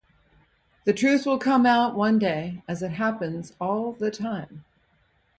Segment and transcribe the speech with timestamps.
[0.85, 4.65] The truth will come out one day as it happens all the time.